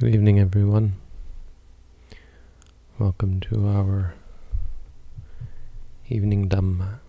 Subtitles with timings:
[0.00, 0.94] Good evening, everyone.
[2.98, 4.14] Welcome to our
[6.08, 7.00] evening Dhamma.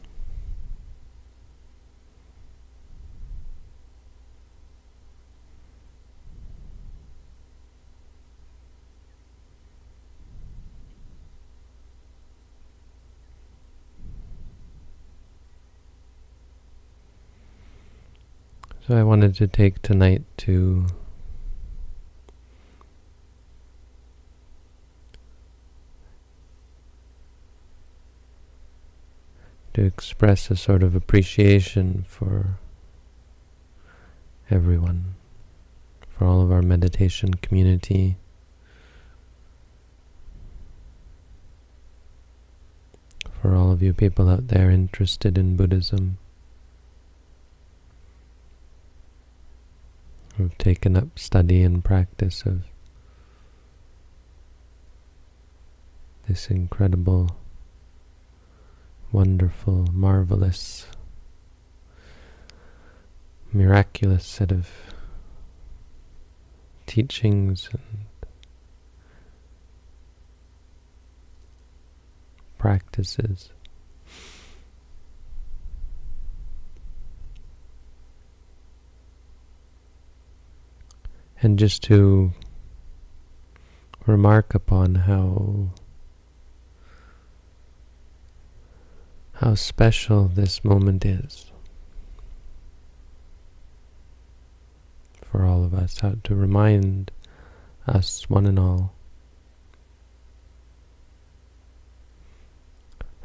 [18.85, 20.87] So I wanted to take tonight to
[29.73, 32.57] to express a sort of appreciation for
[34.49, 35.15] everyone,
[36.09, 38.17] for all of our meditation community,
[43.41, 46.17] for all of you people out there interested in Buddhism,
[50.35, 52.63] who've taken up study and practice of
[56.27, 57.37] this incredible
[59.11, 60.87] wonderful, marvelous,
[63.51, 64.69] miraculous set of
[66.85, 68.05] teachings and
[72.57, 73.49] practices.
[81.41, 82.33] And just to
[84.05, 85.71] remark upon how
[89.41, 91.51] how special this moment is
[95.25, 97.09] for all of us, how to remind
[97.87, 98.93] us, one and all,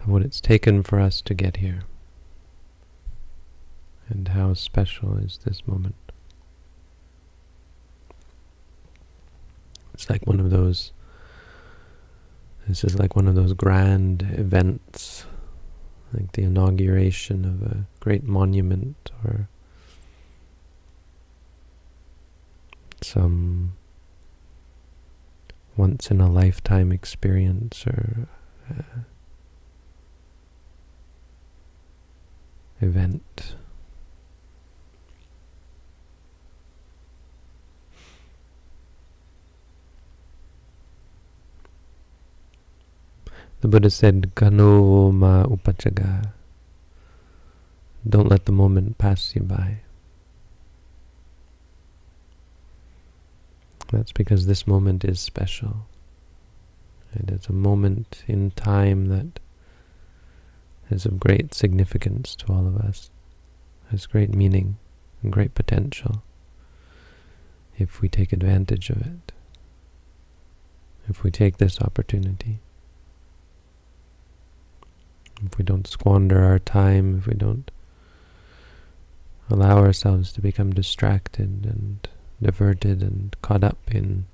[0.00, 1.82] of what it's taken for us to get here,
[4.08, 5.96] and how special is this moment.
[9.92, 10.92] It's like one of those,
[12.66, 15.26] this is like one of those grand events
[16.12, 19.48] like the inauguration of a great monument or
[23.02, 23.72] some
[25.76, 28.28] once in a lifetime experience or
[28.70, 29.00] uh,
[32.80, 33.56] event.
[43.66, 46.30] The Buddha said, Kano ma upachaga.
[48.08, 49.78] Don't let the moment pass you by.
[53.90, 55.88] That's because this moment is special.
[57.12, 59.40] It is a moment in time that
[60.88, 63.10] is of great significance to all of us,
[63.90, 64.76] has great meaning
[65.24, 66.22] and great potential
[67.76, 69.32] if we take advantage of it,
[71.08, 72.60] if we take this opportunity
[75.44, 77.70] if we don't squander our time, if we don't
[79.50, 82.08] allow ourselves to become distracted and
[82.42, 84.26] diverted and caught up in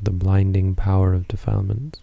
[0.00, 2.00] the blinding power of defilements.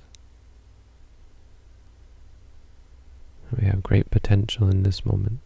[3.58, 5.40] We have great potential in this moment.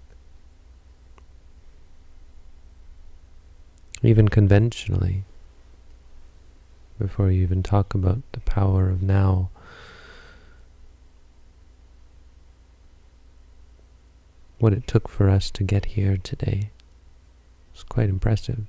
[4.01, 5.23] Even conventionally,
[6.99, 9.49] before you even talk about the power of now,
[14.59, 16.69] what it took for us to get here today.
[17.73, 18.65] It's quite impressive.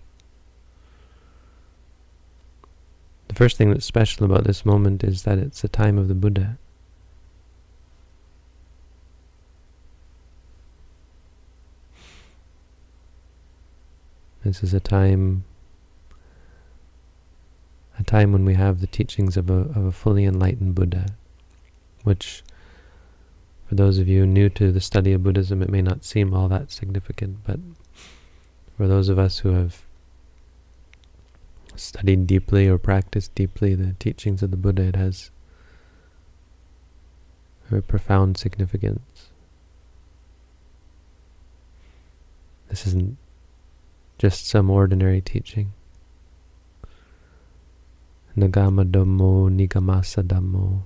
[3.29, 6.15] The first thing that's special about this moment is that it's the time of the
[6.15, 6.59] Buddha.
[14.45, 15.45] This is a time
[17.99, 21.07] a time when we have the teachings of a, of a fully enlightened Buddha,
[22.03, 22.43] which
[23.75, 26.47] for those of you new to the study of Buddhism, it may not seem all
[26.47, 27.59] that significant, but
[28.77, 29.83] for those of us who have
[31.75, 35.33] studied deeply or practiced deeply the teachings of the Buddha, it has
[37.69, 39.31] very profound significance.
[42.69, 43.17] This isn't
[44.19, 45.73] just some ordinary teaching.
[48.37, 50.83] Nagama Dhammo Nigamasa Dhammo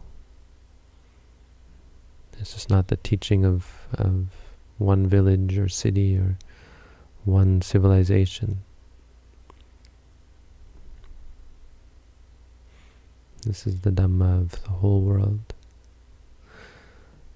[2.39, 4.27] this is not the teaching of, of
[4.79, 6.39] one village or city or
[7.25, 8.63] one civilization.
[13.45, 15.41] This is the Dhamma of the whole world.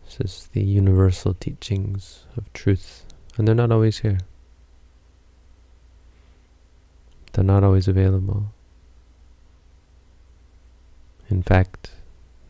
[0.04, 3.04] This is the universal teachings of truth,
[3.36, 4.18] and they're not always here.
[7.32, 8.52] they're not always available.
[11.28, 11.92] In fact,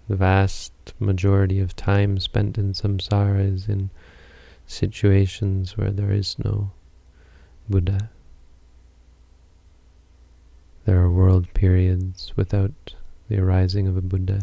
[0.08, 3.90] the vast majority of time spent in samsara is in
[4.66, 6.70] situations where there is no
[7.68, 8.10] Buddha.
[10.84, 12.94] There are world periods without
[13.28, 14.42] the arising of a Buddha.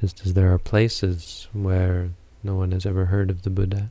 [0.00, 2.10] Just as there are places where
[2.42, 3.90] no one has ever heard of the Buddha.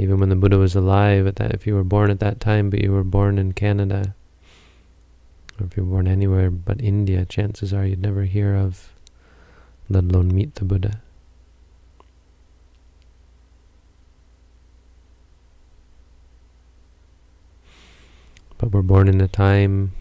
[0.00, 2.70] Even when the Buddha was alive, at that, if you were born at that time,
[2.70, 4.14] but you were born in Canada,
[5.60, 8.94] or if you were born anywhere but India, chances are you'd never hear of,
[9.90, 11.02] let alone meet the Buddha.
[18.56, 19.92] But we're born in a time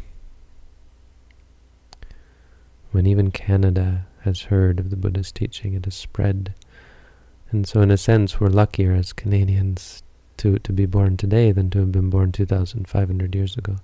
[2.93, 5.73] when even Canada has heard of the Buddha's teaching.
[5.73, 6.53] It has spread.
[7.51, 10.03] And so in a sense, we're luckier as Canadians
[10.37, 13.77] to, to be born today than to have been born 2,500 years ago.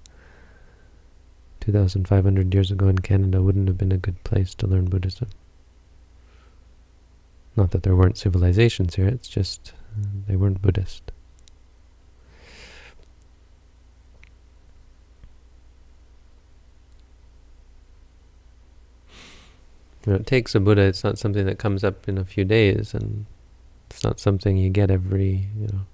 [1.61, 5.29] 2,500 years ago in Canada wouldn't have been a good place to learn Buddhism.
[7.55, 11.11] Not that there weren't civilizations here, it's just uh, they weren't Buddhist.
[20.05, 22.45] You know, it takes a Buddha, it's not something that comes up in a few
[22.45, 23.25] days, and
[24.05, 25.85] not something you get every, you know,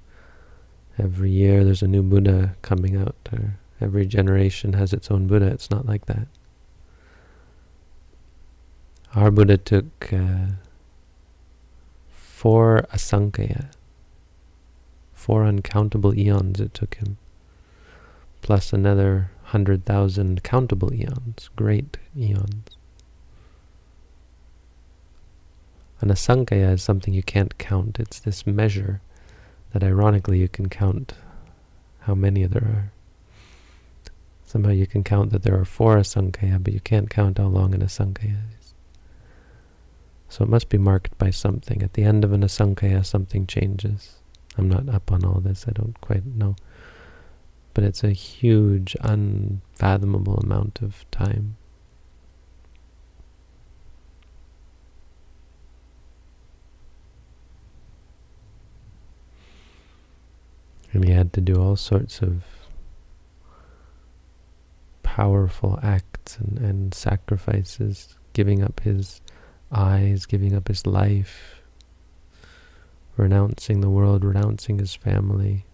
[1.00, 5.48] every year there's a new Buddha coming out, or every generation has its own Buddha.
[5.48, 6.28] It's not like that.
[9.16, 10.48] Our Buddha took uh,
[12.10, 13.72] four asankhya,
[15.14, 17.18] four uncountable eons it took him,
[18.42, 22.68] plus another hundred thousand countable eons, great eons.
[26.02, 28.00] An asankhya is something you can't count.
[28.00, 29.02] It's this measure
[29.72, 31.14] that ironically you can count
[32.02, 32.92] how many there are.
[34.44, 37.76] Somehow you can count that there are four asankhya, but you can't count how long
[37.76, 38.74] an asankhya is.
[40.28, 41.84] So it must be marked by something.
[41.84, 44.16] At the end of an asankhya, something changes.
[44.58, 46.56] I'm not up on all this, I don't quite know.
[47.74, 51.58] But it's a huge, unfathomable amount of time.
[60.94, 62.44] And he had to do all sorts of
[65.04, 69.22] powerful acts and, and sacrifices, giving up his
[69.72, 71.62] eyes, giving up his life,
[73.16, 75.66] renouncing the world, renouncing his family,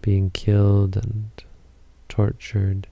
[0.00, 1.30] being killed and
[2.08, 2.86] tortured.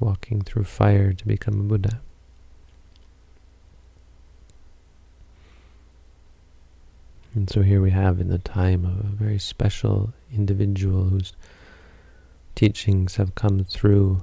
[0.00, 2.00] Walking through fire to become a Buddha.
[7.34, 11.32] And so here we have in the time of a very special individual whose
[12.54, 14.22] teachings have come through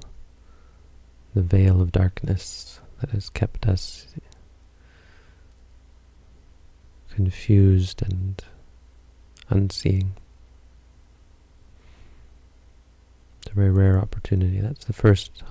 [1.34, 4.06] the veil of darkness that has kept us
[7.16, 8.44] confused and
[9.48, 10.12] unseeing.
[13.40, 14.60] It's a very rare opportunity.
[14.60, 15.42] That's the first,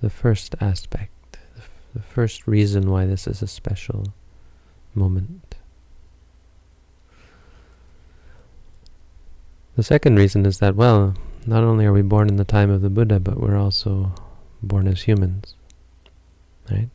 [0.00, 1.38] the first aspect,
[1.94, 4.12] the first reason why this is a special
[4.94, 5.51] moment.
[9.74, 11.14] The second reason is that, well,
[11.46, 14.12] not only are we born in the time of the Buddha, but we're also
[14.62, 15.54] born as humans,
[16.70, 16.90] right?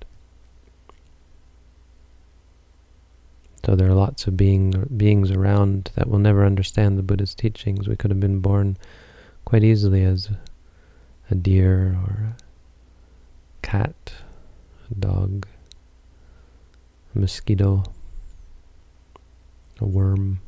[3.66, 7.88] So there are lots of being, beings around that will never understand the Buddha's teachings.
[7.88, 8.78] We could have been born
[9.44, 10.30] quite easily as
[11.30, 14.14] a deer or a cat,
[14.90, 15.48] a dog,
[17.14, 17.84] a mosquito,
[19.82, 20.40] a worm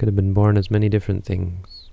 [0.00, 1.90] could have been born as many different things.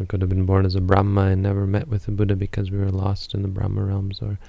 [0.00, 2.72] We could have been born as a Brahma and never met with the Buddha because
[2.72, 4.40] we were lost in the Brahma realms or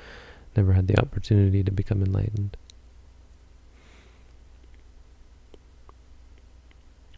[0.58, 2.58] never had the opportunity to become enlightened.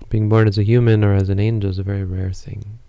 [0.10, 2.79] Being born as a human or as an angel is a very rare thing.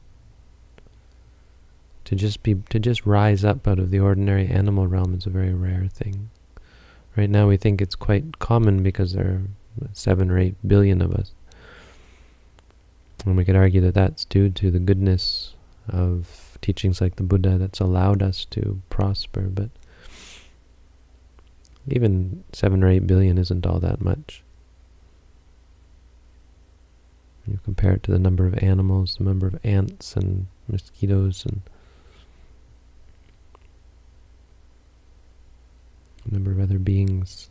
[2.06, 5.30] To just be to just rise up out of the ordinary animal realm is a
[5.30, 6.28] very rare thing.
[7.16, 9.42] Right now we think it's quite common because there
[9.80, 11.30] are seven or eight billion of us.
[13.24, 15.54] And we could argue that that's due to the goodness
[15.88, 19.70] of teachings like the Buddha that's allowed us to prosper, but
[21.88, 24.42] even seven or eight billion isn't all that much.
[27.46, 31.60] You compare it to the number of animals, the number of ants and mosquitoes and
[36.24, 37.50] a number of other beings,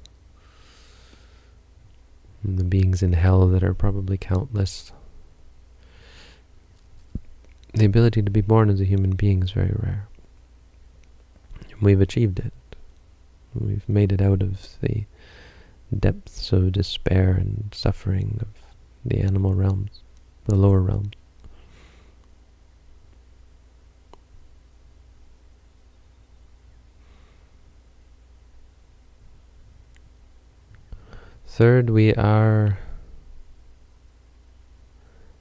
[2.43, 4.91] and the beings in hell that are probably countless.
[7.73, 10.07] The ability to be born as a human being is very rare.
[11.81, 12.53] We've achieved it.
[13.55, 15.05] We've made it out of the
[15.97, 18.47] depths of despair and suffering of
[19.03, 20.01] the animal realms,
[20.45, 21.13] the lower realms.
[31.47, 32.79] Third, we are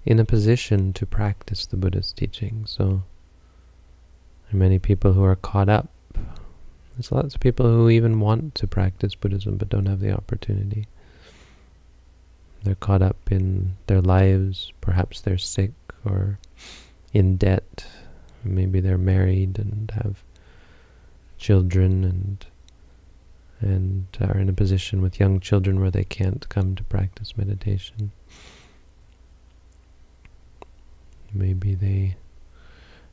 [0.04, 2.64] in a position to practice the Buddha's teaching.
[2.66, 3.02] So
[4.44, 5.88] there are many people who are caught up.
[6.94, 10.86] There's lots of people who even want to practice Buddhism but don't have the opportunity.
[12.62, 15.72] They're caught up in their lives, perhaps they're sick
[16.04, 16.38] or
[17.12, 17.86] in debt,
[18.44, 20.22] maybe they're married and have
[21.38, 22.46] children and
[23.60, 28.10] and are in a position with young children where they can't come to practice meditation.
[31.34, 32.16] Maybe they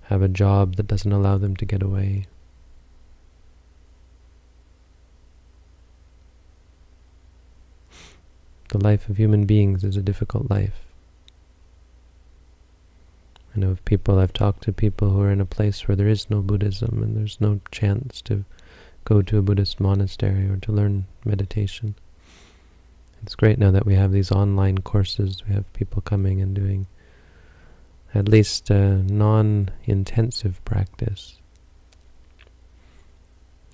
[0.03, 2.25] have a job that doesn't allow them to get away.
[8.69, 10.81] The life of human beings is a difficult life.
[13.55, 16.07] I know of people, I've talked to people who are in a place where there
[16.07, 18.45] is no Buddhism and there's no chance to
[19.05, 21.95] go to a Buddhist monastery or to learn meditation.
[23.23, 25.43] It's great now that we have these online courses.
[25.47, 26.85] We have people coming and doing
[28.13, 31.37] at least a non-intensive practice.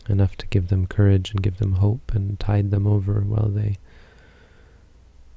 [0.07, 3.77] Enough to give them courage and give them hope and tide them over while they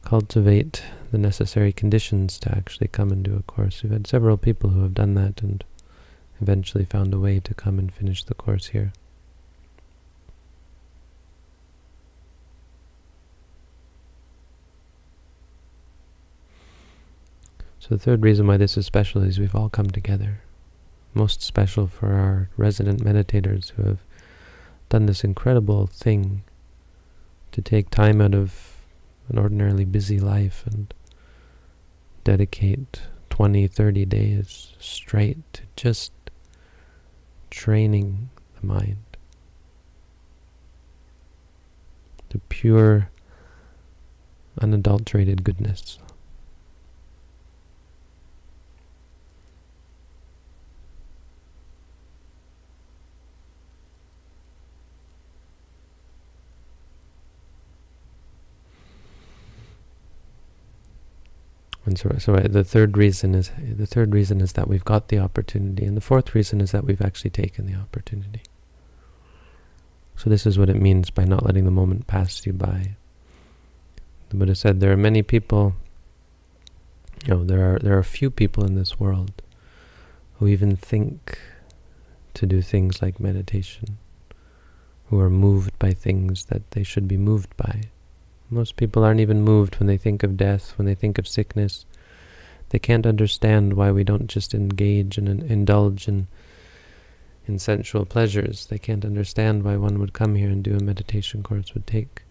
[0.04, 3.82] cultivate the necessary conditions to actually come and do a course.
[3.82, 5.64] We've had several people who have done that and
[6.40, 8.92] eventually found a way to come and finish the course here.
[17.88, 20.42] So the third reason why this is special is we've all come together.
[21.14, 24.00] Most special for our resident meditators who have
[24.90, 26.42] done this incredible thing
[27.52, 28.76] to take time out of
[29.30, 30.92] an ordinarily busy life and
[32.24, 36.12] dedicate 20, 30 days straight to just
[37.48, 38.28] training
[38.60, 38.98] the mind
[42.28, 43.08] to pure,
[44.60, 45.98] unadulterated goodness.
[61.88, 65.18] And so, so the third reason is the third reason is that we've got the
[65.18, 68.42] opportunity, and the fourth reason is that we've actually taken the opportunity.
[70.14, 72.96] So this is what it means by not letting the moment pass you by.
[74.28, 75.76] The Buddha said there are many people.
[77.24, 79.40] You know, there are there are few people in this world
[80.34, 81.38] who even think
[82.34, 83.96] to do things like meditation,
[85.06, 87.84] who are moved by things that they should be moved by.
[88.50, 91.84] Most people aren't even moved when they think of death, when they think of sickness.
[92.70, 96.28] They can't understand why we don't just engage and indulge in,
[97.46, 98.66] in sensual pleasures.
[98.66, 102.22] They can't understand why one would come here and do a meditation course, would take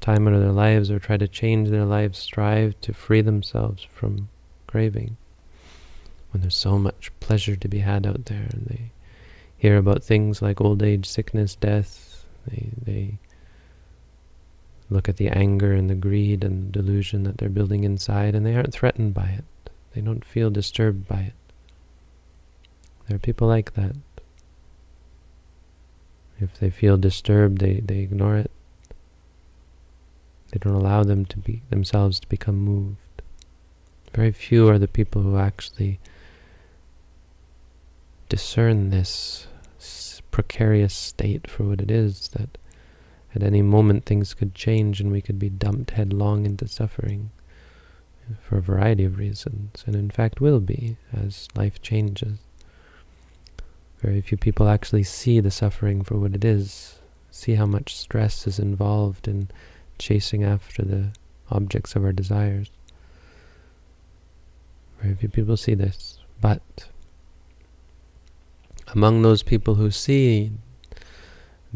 [0.00, 3.82] time out of their lives or try to change their lives, strive to free themselves
[3.82, 4.28] from
[4.66, 5.16] craving.
[6.30, 8.90] When there's so much pleasure to be had out there and they
[9.56, 13.18] hear about things like old age, sickness, death, they, they
[14.90, 18.44] look at the anger and the greed and the delusion that they're building inside, and
[18.44, 19.44] they aren't threatened by it.
[19.94, 21.34] They don't feel disturbed by it.
[23.06, 23.96] There are people like that.
[26.40, 28.50] If they feel disturbed, they, they ignore it.
[30.50, 32.98] They don't allow them to be themselves to become moved.
[34.14, 35.98] Very few are the people who actually
[38.28, 39.46] discern this
[40.30, 42.58] precarious state for what it is, that
[43.34, 47.30] at any moment things could change and we could be dumped headlong into suffering
[48.40, 52.38] for a variety of reasons, and in fact will be as life changes.
[53.98, 57.00] Very few people actually see the suffering for what it is,
[57.30, 59.50] see how much stress is involved in
[59.98, 61.10] chasing after the
[61.50, 62.70] objects of our desires.
[65.00, 66.88] Very few people see this, but
[68.88, 70.52] among those people who see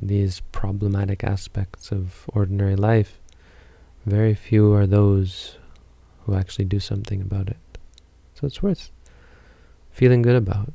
[0.01, 3.21] these problematic aspects of ordinary life,
[4.07, 5.59] very few are those
[6.25, 7.57] who actually do something about it.
[8.35, 8.91] So it's worth
[9.91, 10.73] feeling good about,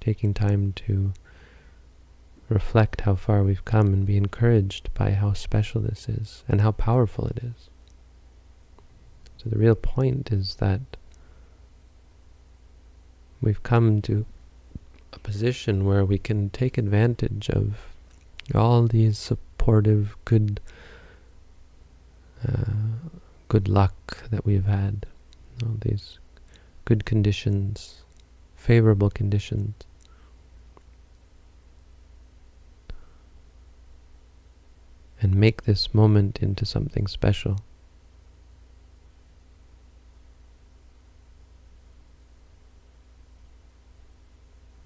[0.00, 1.12] taking time to
[2.48, 6.70] reflect how far we've come and be encouraged by how special this is and how
[6.70, 7.70] powerful it is.
[9.36, 10.80] So the real point is that
[13.40, 14.24] we've come to
[15.14, 17.74] a position where we can take advantage of
[18.54, 20.60] all these supportive, good,
[22.46, 22.72] uh,
[23.48, 25.06] good luck that we've had,
[25.62, 26.18] all these
[26.84, 28.02] good conditions,
[28.56, 29.74] favorable conditions.
[35.20, 37.60] And make this moment into something special.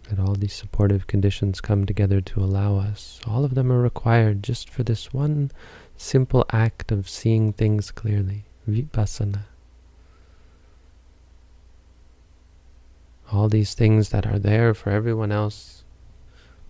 [0.08, 3.21] that all these supportive conditions come together to allow us.
[3.26, 5.50] All of them are required just for this one
[5.97, 9.45] simple act of seeing things clearly, vipassana.
[13.30, 15.85] All these things that are there for everyone else,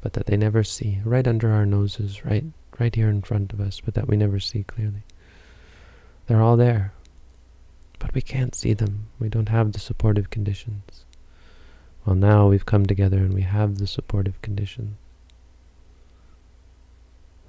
[0.00, 2.44] but that they never see, right under our noses, right,
[2.78, 5.04] right here in front of us, but that we never see clearly.
[6.26, 6.92] They're all there,
[7.98, 9.06] but we can't see them.
[9.18, 11.04] We don't have the supportive conditions.
[12.08, 14.96] Well, now we've come together and we have the supportive conditions.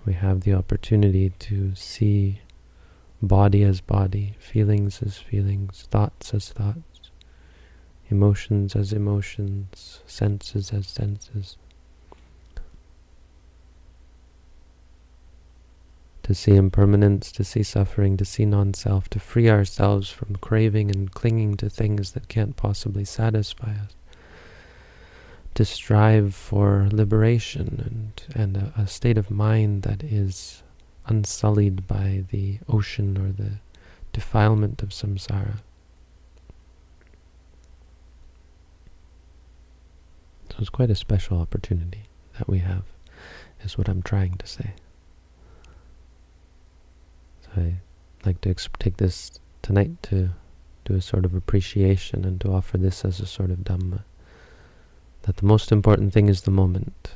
[0.05, 2.41] We have the opportunity to see
[3.21, 7.09] body as body, feelings as feelings, thoughts as thoughts,
[8.09, 11.55] emotions as emotions, senses as senses.
[16.23, 21.09] To see impermanence, to see suffering, to see non-self, to free ourselves from craving and
[21.09, 23.95] clinging to things that can't possibly satisfy us
[25.59, 30.63] to strive for liberation and, and a, a state of mind that is
[31.07, 33.51] unsullied by the ocean or the
[34.13, 35.55] defilement of samsara.
[40.49, 42.03] So it's quite a special opportunity
[42.38, 42.84] that we have,
[43.62, 44.71] is what I'm trying to say.
[47.43, 47.73] So I
[48.25, 50.29] like to take this tonight to
[50.86, 54.03] do a sort of appreciation and to offer this as a sort of Dhamma
[55.23, 57.12] that the most important thing is the moment.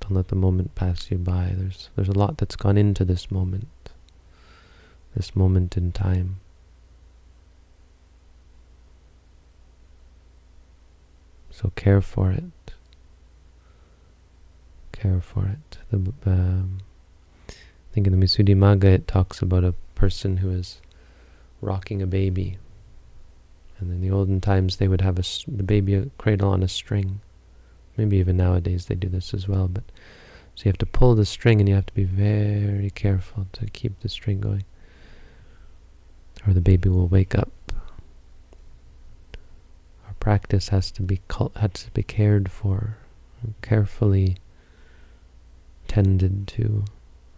[0.00, 1.52] Don't let the moment pass you by.
[1.56, 3.90] There's there's a lot that's gone into this moment.
[5.14, 6.40] This moment in time.
[11.50, 12.74] So care for it.
[14.92, 15.78] Care for it.
[15.90, 16.78] The, um,
[17.48, 17.52] I
[17.92, 20.82] think in the Visuddhimagga it talks about a person who is
[21.62, 22.58] rocking a baby
[23.78, 27.20] and in the olden times, they would have a, the baby cradle on a string.
[27.96, 29.68] Maybe even nowadays they do this as well.
[29.68, 29.84] But
[30.54, 33.66] So you have to pull the string and you have to be very careful to
[33.66, 34.64] keep the string going.
[36.46, 37.50] Or the baby will wake up.
[40.06, 41.20] Our practice has to be
[41.56, 42.96] has to be cared for,
[43.62, 44.36] carefully
[45.88, 46.84] tended to,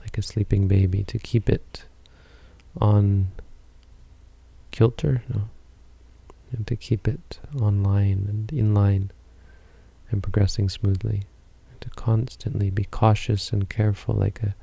[0.00, 1.84] like a sleeping baby, to keep it
[2.80, 3.28] on
[4.70, 5.48] kilter, no,
[6.52, 9.10] and to keep it online and in line
[10.10, 11.24] and progressing smoothly.
[11.70, 14.54] And to constantly be cautious and careful like a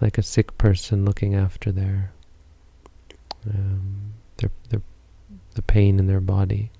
[0.00, 2.12] like a sick person looking after their
[3.48, 4.82] um, their, their
[5.54, 6.70] the pain in their body.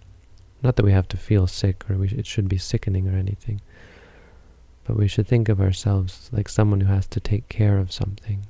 [0.62, 3.60] Not that we have to feel sick or we, it should be sickening or anything,
[4.84, 8.46] but we should think of ourselves like someone who has to take care of something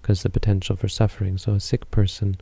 [0.00, 1.36] because the potential for suffering.
[1.38, 2.38] So a sick person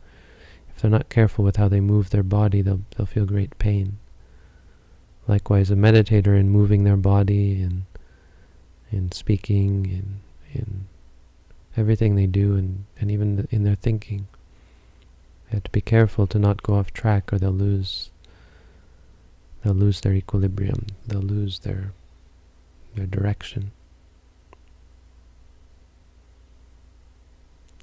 [0.77, 3.97] if they're not careful with how they move their body, they'll, they'll feel great pain.
[5.27, 7.85] Likewise, a meditator in moving their body and
[8.93, 10.87] in speaking, in, in
[11.79, 14.29] everything they do, and, and even in their thinking,
[15.49, 18.11] they have to be careful to not go off track or they'll lose
[19.65, 21.93] they'll lose their equilibrium, they'll lose their
[22.95, 23.73] their direction.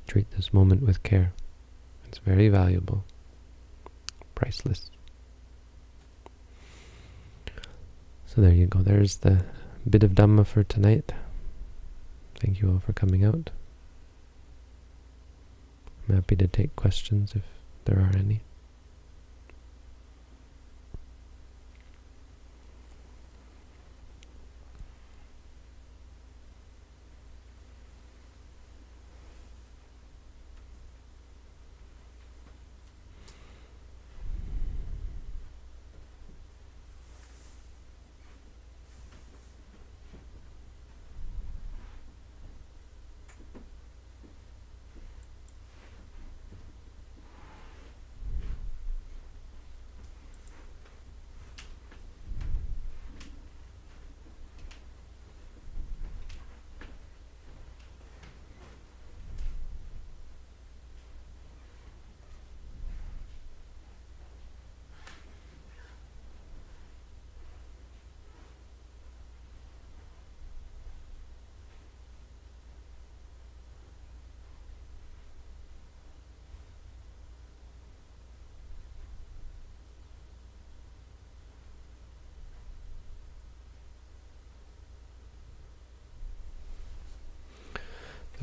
[0.05, 1.33] Treat this moment with care.
[2.13, 3.05] It's very valuable,
[4.35, 4.91] priceless.
[8.27, 8.83] So there you go.
[8.83, 9.43] There's the
[9.89, 11.11] bit of Dhamma for tonight.
[12.35, 13.49] Thank you all for coming out.
[16.07, 17.41] I'm happy to take questions if
[17.85, 18.41] there are any.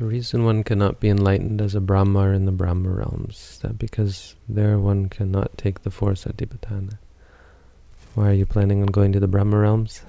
[0.01, 3.77] The reason one cannot be enlightened as a Brahma in the Brahma realms is that
[3.77, 6.97] because there one cannot take the four satipatthana.
[8.15, 10.01] Why are you planning on going to the Brahma realms?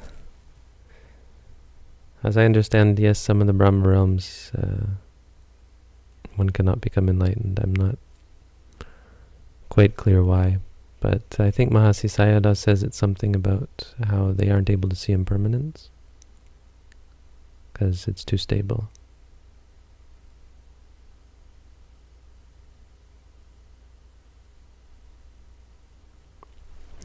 [2.23, 4.87] As I understand, yes, some of the Brahma realms, uh,
[6.37, 7.61] one cannot become enlightened.
[7.63, 7.99] I'm not
[9.69, 10.57] quite clear why,
[11.01, 15.13] but I think Mahasi Sayadaw says it's something about how they aren't able to see
[15.13, 15.91] impermanence
[17.75, 18.89] because it's too stable.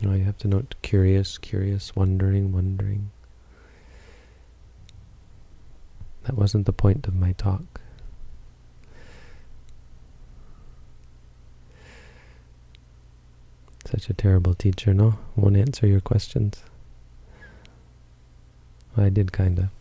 [0.05, 3.09] Oh, you have to note curious, curious, wondering, wondering.
[6.23, 7.81] That wasn't the point of my talk.
[13.85, 15.17] Such a terrible teacher, no?
[15.35, 16.61] Won't answer your questions.
[18.97, 19.71] I did kinda.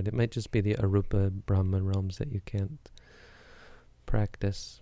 [0.00, 0.08] Right.
[0.08, 2.90] It might just be the Arupa Brahman realms that you can't
[4.06, 4.80] practice.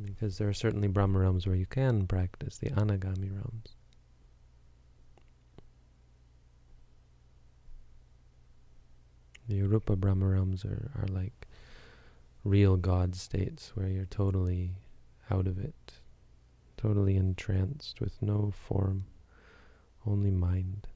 [0.00, 3.74] Because there are certainly Brahma realms where you can practice, the Anagami realms.
[9.48, 11.48] The Arupa Brahma realms are, are like
[12.44, 14.76] real God states where you're totally
[15.28, 15.94] out of it,
[16.76, 19.06] totally entranced with no form
[20.10, 20.88] only mind,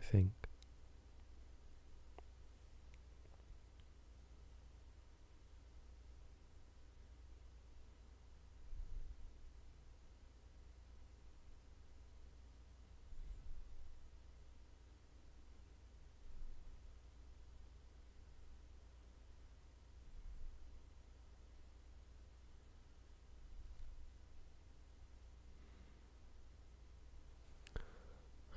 [0.00, 0.45] I think.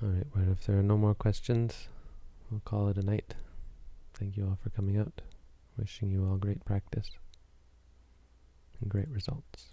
[0.10, 1.88] Alright, well, if there are no more questions,
[2.50, 3.36] we'll call it a night.
[4.15, 5.22] Thank you all for coming out.
[5.78, 7.12] Wishing you all great practice
[8.82, 9.67] and great results.